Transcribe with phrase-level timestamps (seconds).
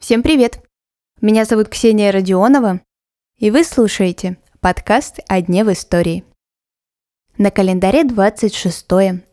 [0.00, 0.60] Всем привет!
[1.20, 2.80] Меня зовут Ксения Родионова,
[3.36, 6.24] и вы слушаете подкаст «О дне в истории».
[7.36, 8.86] На календаре 26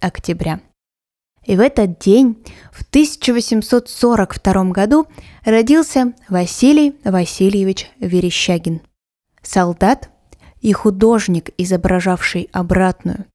[0.00, 0.62] октября.
[1.44, 5.06] И в этот день, в 1842 году,
[5.44, 8.80] родился Василий Васильевич Верещагин.
[9.42, 10.10] Солдат
[10.60, 13.26] и художник, изображавший обратную,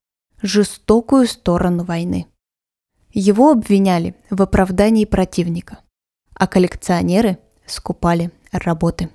[0.41, 2.27] жестокую сторону войны.
[3.19, 5.79] Его обвиняли в оправдании противника,
[6.35, 9.09] а коллекционеры скупали работы.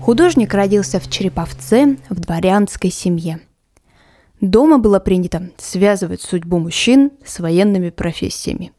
[0.00, 3.42] Художник родился в Череповце в дворянской семье.
[4.40, 8.72] Дома было принято связывать судьбу мужчин с военными профессиями.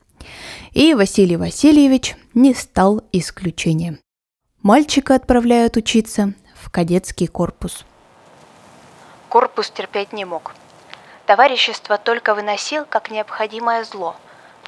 [0.74, 3.98] И Василий Васильевич не стал исключением.
[4.62, 7.86] Мальчика отправляют учиться в кадетский корпус.
[9.30, 10.54] Корпус терпеть не мог.
[11.26, 14.16] Товарищество только выносил как необходимое зло,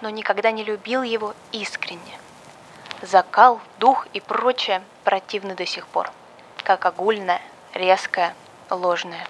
[0.02, 2.18] но никогда не любил его искренне.
[3.02, 6.12] Закал, дух и прочее противны до сих пор–
[6.64, 7.42] как огульное,
[7.74, 8.34] резкое,
[8.70, 9.28] ложное.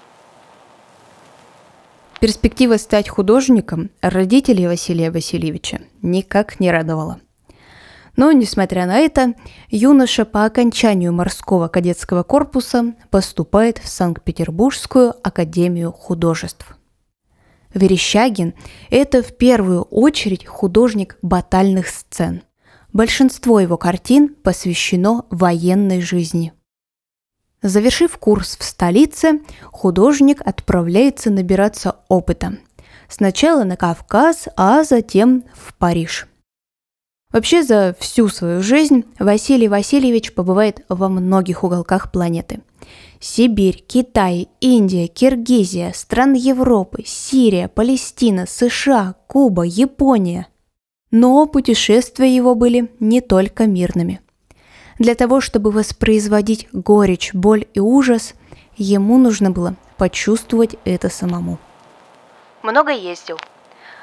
[2.20, 7.20] Перспектива стать художником родителей Василия Васильевича никак не радовала.
[8.16, 9.34] Но, несмотря на это,
[9.70, 16.78] юноша по окончанию морского кадетского корпуса поступает в Санкт-Петербургскую академию художеств.
[17.74, 18.54] Верещагин–
[18.90, 22.44] это в первую очередь художник батальных сцен.
[22.92, 26.54] Большинство его картин посвящено военной жизни–
[27.64, 32.58] Завершив курс в столице, художник отправляется набираться опыта.
[33.08, 36.28] Сначала на Кавказ, а затем в Париж.
[37.32, 42.62] Вообще за всю свою жизнь Василий Васильевич побывает во многих уголках планеты.
[43.20, 50.48] Сибирь, Китай, Индия, Киргизия, страны Европы, Сирия, Палестина, США, Куба, Япония.
[51.12, 54.20] Но путешествия его были не только мирными–
[55.02, 58.36] для того, чтобы воспроизводить горечь, боль и ужас,
[58.78, 61.58] ему нужно было почувствовать это самому.
[62.62, 63.40] Много ездил.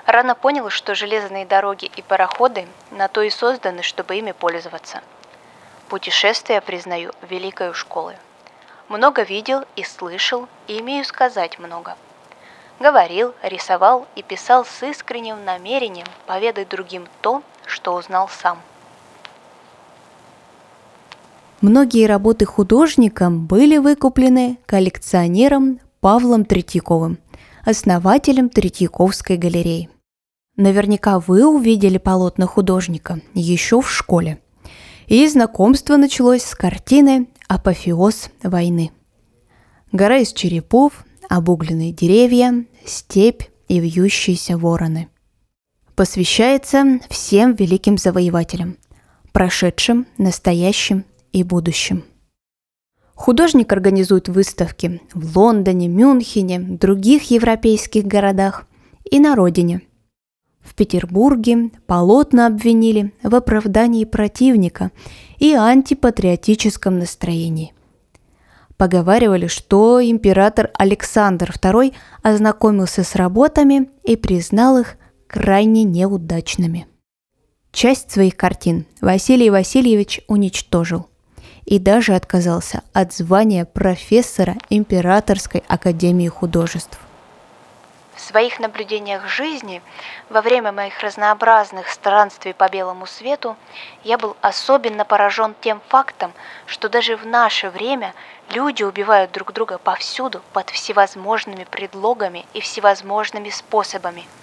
[0.08, 5.02] Рано понял, что железные дороги и пароходы на то и созданы, чтобы ими пользоваться.
[5.90, 8.16] Путешествия признаю великой школой.
[8.88, 11.94] Много видел и слышал, и имею сказать много.
[12.80, 18.62] Говорил, рисовал и писал с искренним намерением поведать другим то, что узнал сам–
[21.60, 27.18] Многие работы художника были выкуплены коллекционером Павлом Третьяковым,
[27.64, 29.90] основателем Третьяковской галереи.
[30.58, 34.40] Наверняка вы увидели полотна художника еще в школе.
[35.06, 38.90] И знакомство началось с картины «Апофеоз войны».
[39.92, 45.08] Гора из черепов, обугленные деревья, степь и вьющиеся вороны.
[45.94, 48.78] Посвящается всем великим завоевателям,
[49.32, 52.02] прошедшим, настоящим и будущем.
[53.14, 58.66] Художник организует выставки в Лондоне, Мюнхене, других европейских городах
[59.08, 59.82] и на родине.
[60.68, 64.90] В Петербурге полотна обвинили в оправдании противника
[65.38, 67.72] и антипатриотическом настроении.
[68.76, 74.96] Поговаривали, что император Александр II ознакомился с работами и признал их
[75.26, 76.86] крайне неудачными.
[77.72, 81.06] Часть своих картин Василий Васильевич уничтожил–
[81.68, 86.98] и даже отказался от звания профессора Императорской академии художеств.
[88.28, 89.80] Своих наблюдениях жизни
[90.28, 93.56] во время моих разнообразных странствий по белому свету
[94.04, 96.34] я был особенно поражен тем фактом,
[96.66, 98.12] что даже в наше время
[98.50, 104.26] люди убивают друг друга повсюду под всевозможными предлогами и всевозможными способами–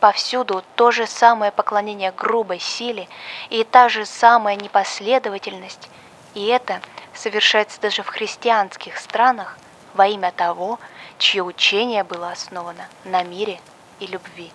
[0.00, 3.08] Повсюду то же самое поклонение грубой силе
[3.50, 5.88] и та же самая непоследовательность,
[6.34, 6.80] и это
[7.14, 9.58] совершается даже в христианских странах
[9.94, 10.78] во имя того,
[11.18, 13.60] чье учение было основано на мире
[14.00, 14.50] и любви.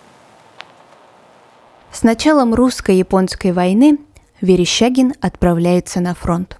[1.92, 3.98] С началом русско-японской войны
[4.40, 6.58] Верещагин отправляется на фронт.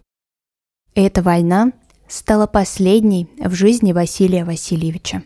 [0.94, 1.72] Эта война
[2.06, 5.22] стала последней в жизни Василия Васильевича.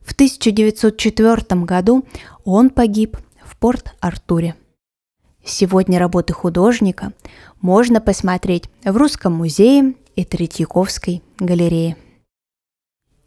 [0.00, 2.04] В 1904 году
[2.44, 4.54] он погиб в Порт-Артуре.
[5.44, 7.12] Сегодня работы художника
[7.60, 11.96] можно посмотреть в Русском музее и Третьяковской галерее.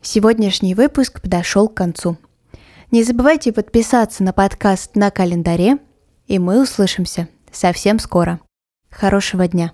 [0.02, 2.18] Сегодняшний выпуск подошел к концу.
[2.90, 5.78] Не забывайте подписаться на подкаст на календаре,
[6.28, 8.40] и мы услышимся совсем скоро.
[8.90, 9.74] Хорошего дня!